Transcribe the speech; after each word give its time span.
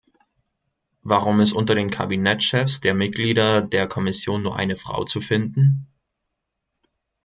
Warum 1.03 1.41
ist 1.41 1.53
unter 1.53 1.75
den 1.75 1.91
Kabinettchefs 1.91 2.79
der 2.81 2.95
Mitglieder 2.95 3.61
der 3.61 3.85
Kommission 3.87 4.41
nur 4.41 4.55
eine 4.55 4.75
Frau 4.75 5.03
zu 5.03 5.19
finden? 5.21 5.91